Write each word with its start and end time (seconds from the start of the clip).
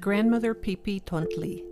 Grandmother 0.00 0.54
Pipitontli. 0.54 1.62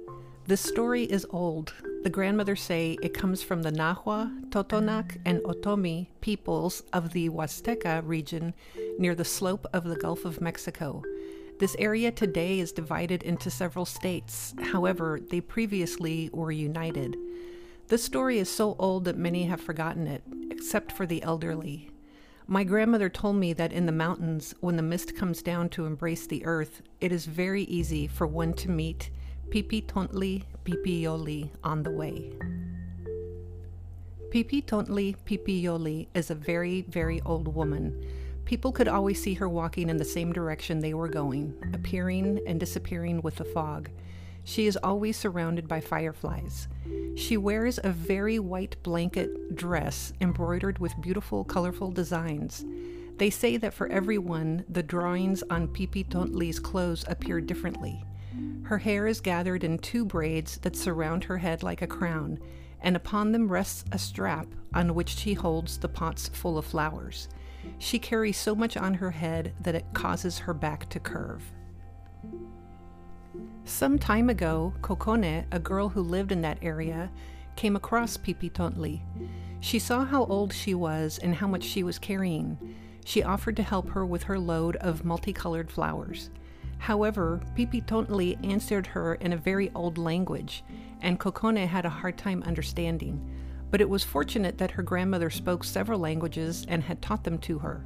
This 0.46 0.60
story 0.60 1.04
is 1.04 1.26
old. 1.30 1.72
The 2.02 2.10
grandmothers 2.10 2.60
say 2.60 2.98
it 3.02 3.14
comes 3.14 3.42
from 3.42 3.62
the 3.62 3.72
Nahua, 3.72 4.50
Totonac, 4.50 5.18
and 5.24 5.40
Otomi 5.44 6.08
peoples 6.20 6.82
of 6.92 7.14
the 7.14 7.30
Huasteca 7.30 8.02
region 8.04 8.52
near 8.98 9.14
the 9.14 9.24
slope 9.24 9.66
of 9.72 9.84
the 9.84 9.96
Gulf 9.96 10.26
of 10.26 10.42
Mexico. 10.42 11.02
This 11.58 11.74
area 11.78 12.12
today 12.12 12.60
is 12.60 12.70
divided 12.70 13.22
into 13.22 13.50
several 13.50 13.86
states. 13.86 14.54
However, 14.60 15.20
they 15.30 15.40
previously 15.40 16.28
were 16.30 16.52
united. 16.52 17.16
This 17.86 18.04
story 18.04 18.38
is 18.38 18.50
so 18.50 18.76
old 18.78 19.06
that 19.06 19.16
many 19.16 19.44
have 19.44 19.62
forgotten 19.62 20.06
it, 20.06 20.22
except 20.50 20.92
for 20.92 21.06
the 21.06 21.22
elderly. 21.22 21.88
My 22.50 22.64
grandmother 22.64 23.10
told 23.10 23.36
me 23.36 23.52
that 23.52 23.74
in 23.74 23.84
the 23.84 23.92
mountains, 23.92 24.54
when 24.60 24.76
the 24.76 24.82
mist 24.82 25.14
comes 25.14 25.42
down 25.42 25.68
to 25.68 25.84
embrace 25.84 26.26
the 26.26 26.46
earth, 26.46 26.80
it 26.98 27.12
is 27.12 27.26
very 27.26 27.64
easy 27.64 28.06
for 28.06 28.26
one 28.26 28.54
to 28.54 28.70
meet 28.70 29.10
Pipitontli 29.50 30.44
Pipioli 30.64 31.50
on 31.62 31.82
the 31.82 31.90
way. 31.90 32.32
Pipitontli 34.30 35.14
Pipioli 35.26 36.06
is 36.14 36.30
a 36.30 36.34
very, 36.34 36.86
very 36.88 37.20
old 37.26 37.54
woman. 37.54 38.02
People 38.46 38.72
could 38.72 38.88
always 38.88 39.22
see 39.22 39.34
her 39.34 39.48
walking 39.50 39.90
in 39.90 39.98
the 39.98 40.04
same 40.06 40.32
direction 40.32 40.80
they 40.80 40.94
were 40.94 41.08
going, 41.08 41.52
appearing 41.74 42.40
and 42.46 42.58
disappearing 42.58 43.20
with 43.20 43.36
the 43.36 43.44
fog. 43.44 43.90
She 44.48 44.66
is 44.66 44.78
always 44.82 45.18
surrounded 45.18 45.68
by 45.68 45.82
fireflies. 45.82 46.68
She 47.16 47.36
wears 47.36 47.78
a 47.84 47.90
very 47.90 48.38
white 48.38 48.82
blanket 48.82 49.54
dress 49.54 50.14
embroidered 50.22 50.78
with 50.78 50.98
beautiful, 51.02 51.44
colorful 51.44 51.90
designs. 51.90 52.64
They 53.18 53.28
say 53.28 53.58
that 53.58 53.74
for 53.74 53.88
everyone, 53.88 54.64
the 54.66 54.82
drawings 54.82 55.42
on 55.50 55.68
Pipitontli's 55.68 56.60
clothes 56.60 57.04
appear 57.08 57.42
differently. 57.42 58.02
Her 58.62 58.78
hair 58.78 59.06
is 59.06 59.20
gathered 59.20 59.64
in 59.64 59.76
two 59.76 60.06
braids 60.06 60.56
that 60.62 60.76
surround 60.76 61.24
her 61.24 61.36
head 61.36 61.62
like 61.62 61.82
a 61.82 61.86
crown, 61.86 62.38
and 62.80 62.96
upon 62.96 63.32
them 63.32 63.52
rests 63.52 63.84
a 63.92 63.98
strap 63.98 64.46
on 64.72 64.94
which 64.94 65.10
she 65.10 65.34
holds 65.34 65.76
the 65.76 65.90
pots 65.90 66.28
full 66.28 66.56
of 66.56 66.64
flowers. 66.64 67.28
She 67.76 67.98
carries 67.98 68.38
so 68.38 68.54
much 68.54 68.78
on 68.78 68.94
her 68.94 69.10
head 69.10 69.52
that 69.60 69.74
it 69.74 69.92
causes 69.92 70.38
her 70.38 70.54
back 70.54 70.88
to 70.88 70.98
curve. 70.98 71.42
Some 73.64 73.98
time 73.98 74.30
ago, 74.30 74.72
Kokone, 74.80 75.44
a 75.52 75.58
girl 75.58 75.88
who 75.88 76.00
lived 76.00 76.32
in 76.32 76.40
that 76.42 76.58
area, 76.62 77.10
came 77.56 77.76
across 77.76 78.16
Pipitontli. 78.16 79.00
She 79.60 79.78
saw 79.78 80.04
how 80.04 80.24
old 80.24 80.52
she 80.52 80.74
was 80.74 81.18
and 81.18 81.34
how 81.34 81.46
much 81.46 81.64
she 81.64 81.82
was 81.82 81.98
carrying. 81.98 82.56
She 83.04 83.22
offered 83.22 83.56
to 83.56 83.62
help 83.62 83.90
her 83.90 84.06
with 84.06 84.22
her 84.24 84.38
load 84.38 84.76
of 84.76 85.04
multicolored 85.04 85.70
flowers. 85.70 86.30
However, 86.78 87.40
Pipitontli 87.56 88.38
answered 88.46 88.86
her 88.86 89.14
in 89.16 89.32
a 89.32 89.36
very 89.36 89.70
old 89.74 89.98
language, 89.98 90.62
and 91.00 91.18
Kokone 91.18 91.66
had 91.66 91.84
a 91.84 91.90
hard 91.90 92.16
time 92.16 92.42
understanding. 92.44 93.20
But 93.70 93.80
it 93.80 93.88
was 93.88 94.04
fortunate 94.04 94.58
that 94.58 94.70
her 94.72 94.82
grandmother 94.82 95.30
spoke 95.30 95.64
several 95.64 95.98
languages 95.98 96.64
and 96.68 96.82
had 96.82 97.02
taught 97.02 97.24
them 97.24 97.38
to 97.38 97.58
her. 97.58 97.84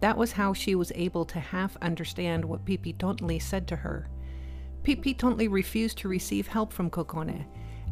That 0.00 0.18
was 0.18 0.32
how 0.32 0.52
she 0.52 0.74
was 0.74 0.92
able 0.94 1.24
to 1.24 1.40
half 1.40 1.76
understand 1.78 2.44
what 2.44 2.64
Pipitontli 2.64 3.40
said 3.40 3.66
to 3.68 3.76
her. 3.76 4.08
Pipitontli 4.86 5.50
refused 5.50 5.98
to 5.98 6.08
receive 6.08 6.46
help 6.46 6.72
from 6.72 6.90
Kokone 6.90 7.44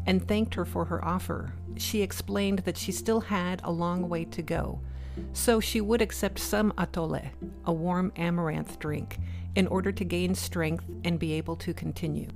and 0.05 0.25
thanked 0.25 0.53
her 0.53 0.63
for 0.63 0.85
her 0.85 1.03
offer. 1.03 1.51
She 1.75 2.01
explained 2.01 2.59
that 2.59 2.77
she 2.77 2.93
still 2.93 3.19
had 3.19 3.59
a 3.65 3.71
long 3.71 4.07
way 4.07 4.23
to 4.23 4.41
go, 4.41 4.79
so 5.33 5.59
she 5.59 5.81
would 5.81 6.01
accept 6.01 6.39
some 6.39 6.71
atole, 6.77 7.21
a 7.65 7.73
warm 7.73 8.13
amaranth 8.15 8.79
drink, 8.79 9.17
in 9.55 9.67
order 9.67 9.91
to 9.91 10.05
gain 10.05 10.33
strength 10.33 10.85
and 11.03 11.19
be 11.19 11.33
able 11.33 11.57
to 11.57 11.73
continue. 11.73 12.29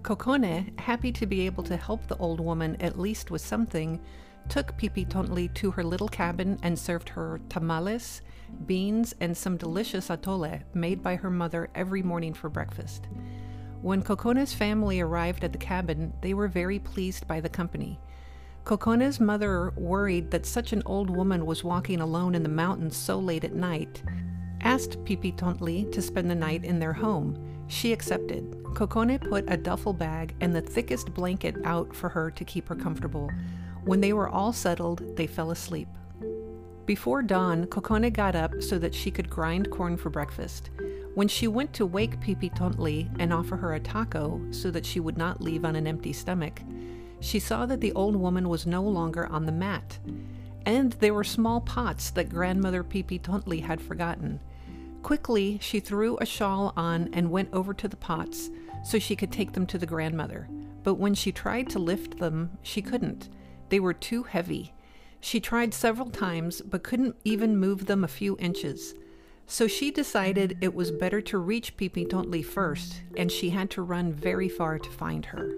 Kokone, 0.00 0.80
happy 0.80 1.12
to 1.12 1.26
be 1.26 1.42
able 1.42 1.64
to 1.64 1.76
help 1.76 2.06
the 2.06 2.16
old 2.16 2.40
woman 2.40 2.74
at 2.80 2.98
least 2.98 3.30
with 3.30 3.42
something, 3.42 4.00
took 4.48 4.78
Pipitontli 4.78 5.52
to 5.52 5.70
her 5.72 5.84
little 5.84 6.08
cabin 6.08 6.58
and 6.62 6.78
served 6.78 7.10
her 7.10 7.38
tamales, 7.50 8.22
beans, 8.64 9.14
and 9.20 9.36
some 9.36 9.58
delicious 9.58 10.08
atole 10.08 10.62
made 10.72 11.02
by 11.02 11.16
her 11.16 11.28
mother 11.28 11.68
every 11.74 12.02
morning 12.02 12.32
for 12.32 12.48
breakfast. 12.48 13.08
When 13.86 14.02
Kokone's 14.02 14.52
family 14.52 14.98
arrived 14.98 15.44
at 15.44 15.52
the 15.52 15.58
cabin, 15.58 16.12
they 16.20 16.34
were 16.34 16.48
very 16.48 16.80
pleased 16.80 17.28
by 17.28 17.38
the 17.40 17.48
company. 17.48 18.00
Kokone's 18.64 19.20
mother 19.20 19.72
worried 19.76 20.32
that 20.32 20.44
such 20.44 20.72
an 20.72 20.82
old 20.86 21.08
woman 21.08 21.46
was 21.46 21.62
walking 21.62 22.00
alone 22.00 22.34
in 22.34 22.42
the 22.42 22.48
mountains 22.48 22.96
so 22.96 23.20
late 23.20 23.44
at 23.44 23.54
night, 23.54 24.02
asked 24.60 25.04
Pipitontli 25.04 25.92
to 25.92 26.02
spend 26.02 26.28
the 26.28 26.34
night 26.34 26.64
in 26.64 26.80
their 26.80 26.94
home. 26.94 27.38
She 27.68 27.92
accepted. 27.92 28.50
Kokone 28.74 29.20
put 29.20 29.44
a 29.46 29.56
duffel 29.56 29.92
bag 29.92 30.34
and 30.40 30.52
the 30.52 30.62
thickest 30.62 31.14
blanket 31.14 31.54
out 31.62 31.94
for 31.94 32.08
her 32.08 32.32
to 32.32 32.44
keep 32.44 32.68
her 32.68 32.74
comfortable. 32.74 33.30
When 33.84 34.00
they 34.00 34.12
were 34.12 34.28
all 34.28 34.52
settled, 34.52 35.16
they 35.16 35.28
fell 35.28 35.52
asleep. 35.52 35.86
Before 36.86 37.22
dawn, 37.22 37.66
Kokone 37.66 38.12
got 38.12 38.34
up 38.34 38.60
so 38.62 38.80
that 38.80 38.96
she 38.96 39.12
could 39.12 39.30
grind 39.30 39.70
corn 39.70 39.96
for 39.96 40.10
breakfast. 40.10 40.70
When 41.16 41.28
she 41.28 41.48
went 41.48 41.72
to 41.72 41.86
wake 41.86 42.20
Pipitontli 42.20 43.08
and 43.18 43.32
offer 43.32 43.56
her 43.56 43.72
a 43.72 43.80
taco 43.80 44.38
so 44.50 44.70
that 44.70 44.84
she 44.84 45.00
would 45.00 45.16
not 45.16 45.40
leave 45.40 45.64
on 45.64 45.74
an 45.74 45.86
empty 45.86 46.12
stomach, 46.12 46.60
she 47.20 47.38
saw 47.38 47.64
that 47.64 47.80
the 47.80 47.94
old 47.94 48.14
woman 48.16 48.50
was 48.50 48.66
no 48.66 48.82
longer 48.82 49.26
on 49.28 49.46
the 49.46 49.50
mat, 49.50 49.98
and 50.66 50.92
there 50.92 51.14
were 51.14 51.24
small 51.24 51.62
pots 51.62 52.10
that 52.10 52.28
grandmother 52.28 52.84
Pipitontli 52.84 53.62
had 53.62 53.80
forgotten. 53.80 54.40
Quickly, 55.02 55.58
she 55.62 55.80
threw 55.80 56.18
a 56.18 56.26
shawl 56.26 56.74
on 56.76 57.08
and 57.14 57.30
went 57.30 57.48
over 57.50 57.72
to 57.72 57.88
the 57.88 57.96
pots 57.96 58.50
so 58.84 58.98
she 58.98 59.16
could 59.16 59.32
take 59.32 59.52
them 59.52 59.64
to 59.68 59.78
the 59.78 59.86
grandmother. 59.86 60.50
But 60.82 60.96
when 60.96 61.14
she 61.14 61.32
tried 61.32 61.70
to 61.70 61.78
lift 61.78 62.18
them, 62.18 62.58
she 62.60 62.82
couldn't. 62.82 63.30
They 63.70 63.80
were 63.80 63.94
too 63.94 64.24
heavy. 64.24 64.74
She 65.20 65.40
tried 65.40 65.72
several 65.72 66.10
times, 66.10 66.60
but 66.60 66.82
couldn't 66.82 67.16
even 67.24 67.56
move 67.56 67.86
them 67.86 68.04
a 68.04 68.08
few 68.08 68.36
inches. 68.38 68.94
So 69.46 69.68
she 69.68 69.90
decided 69.90 70.58
it 70.60 70.74
was 70.74 70.90
better 70.90 71.20
to 71.22 71.38
reach 71.38 71.76
Pipitontli 71.76 72.44
first, 72.44 73.02
and 73.16 73.30
she 73.30 73.50
had 73.50 73.70
to 73.70 73.82
run 73.82 74.12
very 74.12 74.48
far 74.48 74.78
to 74.78 74.90
find 74.90 75.24
her. 75.26 75.54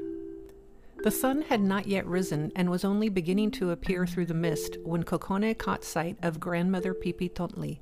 The 1.04 1.10
sun 1.10 1.42
had 1.42 1.62
not 1.62 1.86
yet 1.86 2.06
risen 2.06 2.52
and 2.54 2.70
was 2.70 2.84
only 2.84 3.08
beginning 3.08 3.52
to 3.52 3.70
appear 3.70 4.06
through 4.06 4.26
the 4.26 4.34
mist 4.34 4.76
when 4.82 5.04
Kokone 5.04 5.56
caught 5.56 5.84
sight 5.84 6.18
of 6.22 6.40
grandmother 6.40 6.92
Pipitontli, 6.92 7.78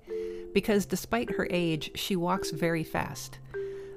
because 0.52 0.86
despite 0.86 1.32
her 1.32 1.48
age, 1.50 1.90
she 1.94 2.14
walks 2.14 2.50
very 2.50 2.84
fast. 2.84 3.38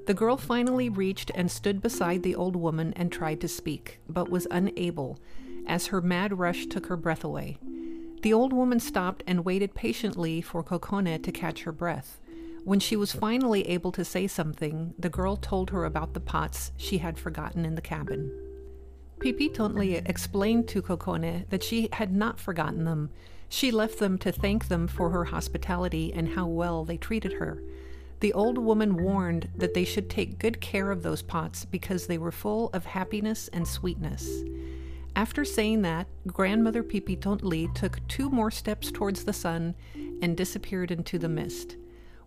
The 0.07 0.13
girl 0.13 0.37
finally 0.37 0.89
reached 0.89 1.31
and 1.35 1.51
stood 1.51 1.81
beside 1.81 2.23
the 2.23 2.35
old 2.35 2.55
woman 2.55 2.93
and 2.95 3.11
tried 3.11 3.41
to 3.41 3.47
speak, 3.47 3.99
but 4.09 4.31
was 4.31 4.47
unable, 4.49 5.19
as 5.67 5.87
her 5.87 6.01
mad 6.01 6.39
rush 6.39 6.65
took 6.65 6.87
her 6.87 6.97
breath 6.97 7.23
away. 7.23 7.57
The 8.21 8.33
old 8.33 8.51
woman 8.51 8.79
stopped 8.79 9.23
and 9.25 9.45
waited 9.45 9.73
patiently 9.73 10.41
for 10.41 10.63
Kokone 10.63 11.23
to 11.23 11.31
catch 11.31 11.63
her 11.63 11.71
breath. 11.71 12.19
When 12.65 12.79
she 12.81 12.97
was 12.97 13.13
finally 13.13 13.67
able 13.67 13.93
to 13.93 14.03
say 14.03 14.27
something, 14.27 14.93
the 14.99 15.09
girl 15.09 15.37
told 15.37 15.69
her 15.69 15.85
about 15.85 16.13
the 16.13 16.19
pots 16.19 16.71
she 16.75 16.97
had 16.97 17.17
forgotten 17.17 17.65
in 17.65 17.75
the 17.75 17.81
cabin. 17.81 18.31
Pipitontli 19.19 20.07
explained 20.07 20.67
to 20.69 20.81
Kokone 20.81 21.47
that 21.49 21.63
she 21.63 21.89
had 21.93 22.13
not 22.13 22.39
forgotten 22.39 22.83
them. 22.83 23.09
She 23.47 23.71
left 23.71 23.99
them 23.99 24.17
to 24.19 24.31
thank 24.31 24.67
them 24.67 24.87
for 24.87 25.09
her 25.09 25.25
hospitality 25.25 26.13
and 26.13 26.29
how 26.29 26.47
well 26.47 26.83
they 26.83 26.97
treated 26.97 27.33
her. 27.33 27.63
The 28.19 28.33
old 28.33 28.57
woman 28.57 29.01
warned 29.01 29.49
that 29.55 29.73
they 29.73 29.85
should 29.85 30.09
take 30.09 30.39
good 30.39 30.59
care 30.59 30.91
of 30.91 31.03
those 31.03 31.21
pots 31.21 31.63
because 31.63 32.07
they 32.07 32.17
were 32.17 32.33
full 32.33 32.69
of 32.73 32.85
happiness 32.85 33.47
and 33.53 33.65
sweetness. 33.65 34.43
After 35.19 35.43
saying 35.43 35.81
that, 35.81 36.07
grandmother 36.27 36.81
Pipitontli 36.81 37.75
took 37.75 37.99
two 38.07 38.29
more 38.29 38.49
steps 38.49 38.89
towards 38.89 39.25
the 39.25 39.33
sun 39.33 39.75
and 40.21 40.37
disappeared 40.37 40.91
into 40.91 41.19
the 41.19 41.27
mist. 41.27 41.75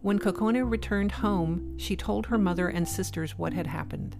When 0.03 0.19
Kokone 0.19 0.71
returned 0.71 1.11
home, 1.11 1.79
she 1.79 1.97
told 1.97 2.27
her 2.27 2.37
mother 2.37 2.69
and 2.69 2.87
sisters 2.87 3.39
what 3.39 3.55
had 3.55 3.67
happened. 3.67 4.19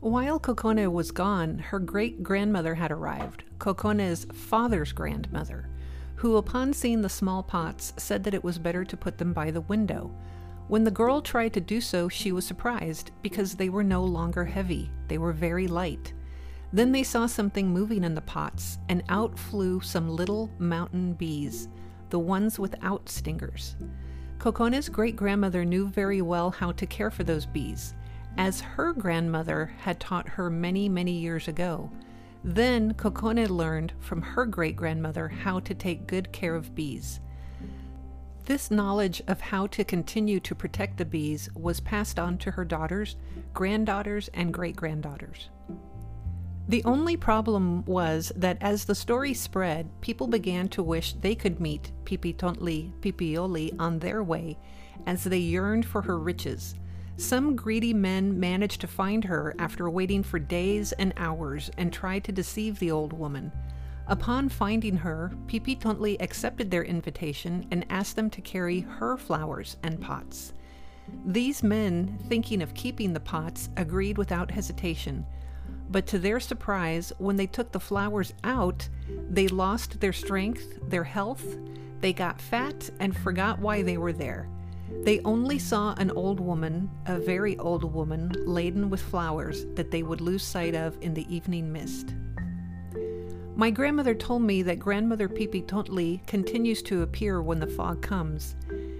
While 0.00 0.38
Kokone 0.38 0.92
was 0.92 1.10
gone, 1.10 1.58
her 1.58 1.78
great 1.78 2.22
grandmother 2.22 2.74
had 2.74 2.92
arrived, 2.92 3.44
Kokone's 3.56 4.26
father's 4.26 4.92
grandmother, 4.92 5.70
who, 6.16 6.36
upon 6.36 6.74
seeing 6.74 7.00
the 7.00 7.08
small 7.08 7.42
pots, 7.42 7.94
said 7.96 8.24
that 8.24 8.34
it 8.34 8.44
was 8.44 8.58
better 8.58 8.84
to 8.84 8.96
put 8.98 9.16
them 9.16 9.32
by 9.32 9.50
the 9.50 9.62
window. 9.62 10.14
When 10.68 10.84
the 10.84 10.90
girl 10.90 11.22
tried 11.22 11.54
to 11.54 11.62
do 11.62 11.80
so, 11.80 12.10
she 12.10 12.30
was 12.30 12.46
surprised 12.46 13.10
because 13.22 13.54
they 13.54 13.70
were 13.70 13.82
no 13.82 14.04
longer 14.04 14.44
heavy, 14.44 14.90
they 15.08 15.16
were 15.16 15.32
very 15.32 15.66
light. 15.66 16.12
Then 16.72 16.92
they 16.92 17.02
saw 17.02 17.26
something 17.26 17.68
moving 17.68 18.04
in 18.04 18.14
the 18.14 18.20
pots, 18.20 18.78
and 18.88 19.02
out 19.08 19.38
flew 19.38 19.80
some 19.80 20.08
little 20.08 20.50
mountain 20.58 21.14
bees, 21.14 21.68
the 22.10 22.18
ones 22.18 22.58
without 22.58 23.08
stingers. 23.08 23.76
Kokone's 24.38 24.88
great 24.88 25.16
grandmother 25.16 25.64
knew 25.64 25.88
very 25.88 26.22
well 26.22 26.50
how 26.50 26.72
to 26.72 26.86
care 26.86 27.10
for 27.10 27.24
those 27.24 27.44
bees, 27.44 27.94
as 28.38 28.60
her 28.60 28.92
grandmother 28.92 29.72
had 29.80 30.00
taught 30.00 30.28
her 30.28 30.48
many, 30.48 30.88
many 30.88 31.12
years 31.12 31.48
ago. 31.48 31.90
Then 32.42 32.94
Kokone 32.94 33.50
learned 33.50 33.92
from 33.98 34.22
her 34.22 34.46
great 34.46 34.76
grandmother 34.76 35.28
how 35.28 35.60
to 35.60 35.74
take 35.74 36.06
good 36.06 36.32
care 36.32 36.54
of 36.54 36.74
bees. 36.74 37.20
This 38.46 38.70
knowledge 38.70 39.20
of 39.28 39.40
how 39.40 39.66
to 39.68 39.84
continue 39.84 40.40
to 40.40 40.54
protect 40.54 40.96
the 40.96 41.04
bees 41.04 41.50
was 41.54 41.80
passed 41.80 42.18
on 42.18 42.38
to 42.38 42.52
her 42.52 42.64
daughters, 42.64 43.16
granddaughters, 43.52 44.30
and 44.32 44.54
great 44.54 44.74
granddaughters. 44.74 45.50
The 46.70 46.84
only 46.84 47.16
problem 47.16 47.84
was 47.84 48.30
that 48.36 48.58
as 48.60 48.84
the 48.84 48.94
story 48.94 49.34
spread, 49.34 49.90
people 50.00 50.28
began 50.28 50.68
to 50.68 50.84
wish 50.84 51.14
they 51.14 51.34
could 51.34 51.58
meet 51.58 51.90
Pipitontli 52.04 52.92
Pipioli 53.00 53.74
on 53.80 53.98
their 53.98 54.22
way, 54.22 54.56
as 55.04 55.24
they 55.24 55.38
yearned 55.38 55.84
for 55.84 56.00
her 56.02 56.16
riches. 56.16 56.76
Some 57.16 57.56
greedy 57.56 57.92
men 57.92 58.38
managed 58.38 58.80
to 58.82 58.86
find 58.86 59.24
her 59.24 59.52
after 59.58 59.90
waiting 59.90 60.22
for 60.22 60.38
days 60.38 60.92
and 60.92 61.12
hours 61.16 61.72
and 61.76 61.92
tried 61.92 62.22
to 62.22 62.32
deceive 62.32 62.78
the 62.78 62.92
old 62.92 63.12
woman. 63.12 63.50
Upon 64.06 64.48
finding 64.48 64.98
her, 64.98 65.32
Pipitontli 65.48 66.22
accepted 66.22 66.70
their 66.70 66.84
invitation 66.84 67.66
and 67.72 67.84
asked 67.90 68.14
them 68.14 68.30
to 68.30 68.40
carry 68.40 68.82
her 68.82 69.16
flowers 69.16 69.76
and 69.82 70.00
pots. 70.00 70.52
These 71.26 71.64
men, 71.64 72.16
thinking 72.28 72.62
of 72.62 72.74
keeping 72.74 73.12
the 73.12 73.18
pots, 73.18 73.70
agreed 73.76 74.18
without 74.18 74.52
hesitation. 74.52 75.26
But 75.90 76.06
to 76.08 76.18
their 76.18 76.38
surprise, 76.38 77.12
when 77.18 77.36
they 77.36 77.48
took 77.48 77.72
the 77.72 77.80
flowers 77.80 78.32
out, 78.44 78.88
they 79.28 79.48
lost 79.48 80.00
their 80.00 80.12
strength, 80.12 80.78
their 80.88 81.04
health, 81.04 81.44
they 82.00 82.12
got 82.12 82.40
fat, 82.40 82.88
and 83.00 83.16
forgot 83.16 83.58
why 83.58 83.82
they 83.82 83.98
were 83.98 84.12
there. 84.12 84.48
They 85.02 85.20
only 85.20 85.58
saw 85.58 85.94
an 85.94 86.12
old 86.12 86.40
woman, 86.40 86.90
a 87.06 87.18
very 87.18 87.58
old 87.58 87.82
woman, 87.82 88.32
laden 88.38 88.88
with 88.88 89.02
flowers 89.02 89.66
that 89.74 89.90
they 89.90 90.02
would 90.02 90.20
lose 90.20 90.44
sight 90.44 90.74
of 90.74 90.96
in 91.00 91.14
the 91.14 91.32
evening 91.34 91.72
mist. 91.72 92.14
My 93.56 93.70
grandmother 93.70 94.14
told 94.14 94.42
me 94.42 94.62
that 94.62 94.78
Grandmother 94.78 95.28
Pipitontli 95.28 96.26
continues 96.26 96.82
to 96.84 97.02
appear 97.02 97.42
when 97.42 97.60
the 97.60 97.66
fog 97.66 98.00
comes. 98.00 98.56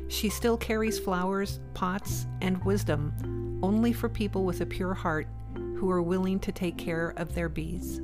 She 0.09 0.29
still 0.29 0.57
carries 0.57 0.99
flowers, 0.99 1.61
pots, 1.73 2.27
and 2.41 2.63
wisdom, 2.65 3.61
only 3.63 3.93
for 3.93 4.09
people 4.09 4.45
with 4.45 4.61
a 4.61 4.67
pure 4.67 4.93
heart 4.93 5.29
who 5.81 5.91
are 5.91 6.03
willing 6.03 6.39
to 6.39 6.53
take 6.53 6.77
care 6.77 7.15
of 7.17 7.35
their 7.35 7.49
bees. 7.49 8.03